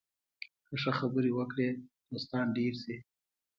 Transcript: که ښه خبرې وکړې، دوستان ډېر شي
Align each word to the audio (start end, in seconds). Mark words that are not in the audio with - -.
که 0.67 0.75
ښه 0.81 0.91
خبرې 0.99 1.31
وکړې، 1.37 1.69
دوستان 2.11 2.45
ډېر 2.57 2.73
شي 2.83 2.97